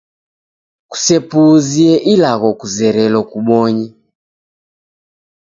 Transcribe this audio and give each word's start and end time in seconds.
Kusepuzie 0.89 1.93
ilagho 2.13 2.49
kuzerelo 2.59 3.19
kubonye. 3.31 3.87